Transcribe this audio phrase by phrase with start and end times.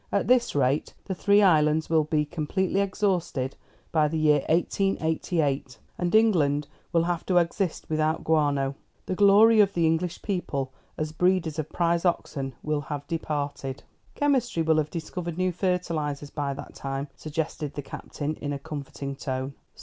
[0.11, 3.55] At this rate the three islands will be completely exhausted
[3.91, 8.73] by the year 1888, and England will have to exist without guano.
[9.05, 13.83] The glory of the English people, as breeders of prize oxen, will have departed."
[14.15, 19.15] "Chemistry will have discovered new fertilisers by that time," suggested the Captain, in a comforting
[19.15, 19.53] tone.